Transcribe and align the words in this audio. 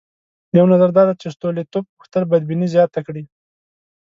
یو 0.57 0.65
نظر 0.73 0.89
دا 0.95 1.03
دی 1.07 1.13
چې 1.21 1.27
ستولیتوف 1.35 1.85
غوښتل 1.95 2.23
بدبیني 2.31 2.67
زیاته 2.75 2.99
کړي. 3.07 3.23